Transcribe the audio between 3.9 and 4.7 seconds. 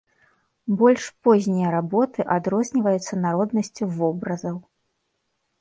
вобразаў.